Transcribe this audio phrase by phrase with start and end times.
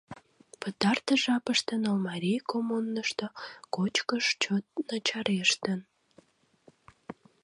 [0.59, 3.27] Пытартыш жапыште Нольмарий коммунышто
[3.75, 5.79] кочкыш чот начарештын.